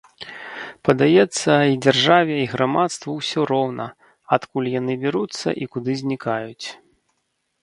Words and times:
Падаецца, 0.87 1.53
і 1.73 1.77
дзяржаве, 1.85 2.35
і 2.45 2.47
грамадству 2.53 3.09
ўсё 3.19 3.41
роўна, 3.53 3.85
адкуль 4.39 4.71
яны 4.79 4.93
бяруцца 5.05 5.47
і 5.65 5.73
куды 5.77 5.91
знікаюць. 6.03 6.67